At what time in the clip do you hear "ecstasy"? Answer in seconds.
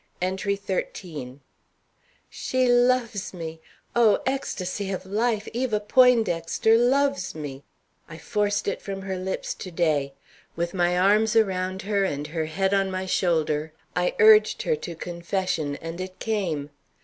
4.25-4.89